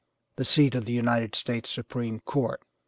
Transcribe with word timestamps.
the 0.35 0.43
seat 0.45 0.73
of 0.73 0.85
the 0.85 0.91
United 0.93 1.35
States 1.35 1.69
Supreme 1.69 2.21
Court. 2.21 2.63